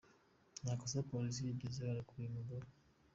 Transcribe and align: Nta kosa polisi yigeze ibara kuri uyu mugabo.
Nta 0.63 0.73
kosa 0.81 1.07
polisi 1.11 1.39
yigeze 1.47 1.77
ibara 1.81 2.07
kuri 2.07 2.19
uyu 2.21 2.35
mugabo. 2.37 2.65